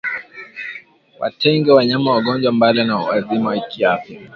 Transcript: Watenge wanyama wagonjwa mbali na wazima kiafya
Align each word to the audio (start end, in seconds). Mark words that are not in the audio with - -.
Watenge 1.19 1.71
wanyama 1.71 2.11
wagonjwa 2.11 2.51
mbali 2.51 2.83
na 2.83 2.95
wazima 2.97 3.59
kiafya 3.59 4.19